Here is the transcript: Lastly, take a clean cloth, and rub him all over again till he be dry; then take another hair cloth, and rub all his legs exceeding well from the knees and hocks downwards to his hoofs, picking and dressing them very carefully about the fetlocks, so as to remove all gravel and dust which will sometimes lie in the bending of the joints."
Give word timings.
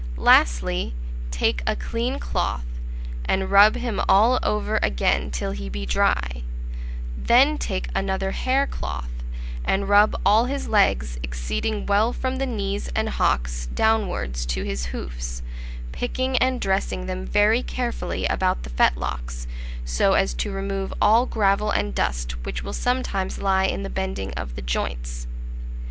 Lastly, 0.17 0.95
take 1.29 1.61
a 1.67 1.75
clean 1.75 2.17
cloth, 2.17 2.65
and 3.25 3.51
rub 3.51 3.75
him 3.75 4.01
all 4.09 4.39
over 4.41 4.79
again 4.81 5.29
till 5.29 5.51
he 5.51 5.69
be 5.69 5.85
dry; 5.85 6.41
then 7.15 7.55
take 7.59 7.87
another 7.93 8.31
hair 8.31 8.65
cloth, 8.65 9.11
and 9.63 9.87
rub 9.87 10.19
all 10.25 10.45
his 10.45 10.67
legs 10.67 11.19
exceeding 11.21 11.85
well 11.85 12.13
from 12.13 12.37
the 12.37 12.47
knees 12.47 12.89
and 12.95 13.09
hocks 13.09 13.67
downwards 13.75 14.43
to 14.47 14.63
his 14.63 14.85
hoofs, 14.87 15.43
picking 15.91 16.35
and 16.39 16.59
dressing 16.59 17.05
them 17.05 17.23
very 17.23 17.61
carefully 17.61 18.25
about 18.25 18.63
the 18.63 18.71
fetlocks, 18.71 19.45
so 19.85 20.13
as 20.13 20.33
to 20.33 20.49
remove 20.51 20.91
all 20.99 21.27
gravel 21.27 21.69
and 21.69 21.93
dust 21.93 22.43
which 22.43 22.63
will 22.63 22.73
sometimes 22.73 23.37
lie 23.39 23.65
in 23.65 23.83
the 23.83 23.87
bending 23.87 24.33
of 24.33 24.55
the 24.55 24.63
joints." 24.63 25.27